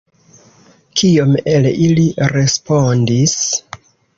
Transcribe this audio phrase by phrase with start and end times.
[1.01, 3.37] Kiom el ili respondis?